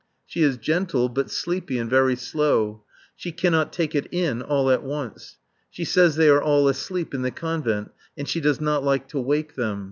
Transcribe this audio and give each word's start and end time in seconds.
She 0.25 0.41
is 0.41 0.57
gentle 0.57 1.09
but 1.09 1.29
sleepy 1.29 1.77
and 1.77 1.87
very 1.87 2.15
slow. 2.15 2.83
She 3.15 3.31
cannot 3.31 3.71
take 3.71 3.93
it 3.93 4.07
in 4.11 4.41
all 4.41 4.71
at 4.71 4.81
once. 4.81 5.37
She 5.69 5.85
says 5.85 6.15
they 6.15 6.27
are 6.29 6.41
all 6.41 6.67
asleep 6.67 7.13
in 7.13 7.21
the 7.21 7.29
Convent, 7.29 7.91
and 8.17 8.27
she 8.27 8.41
does 8.41 8.59
not 8.59 8.83
like 8.83 9.07
to 9.09 9.19
wake 9.19 9.53
them. 9.53 9.79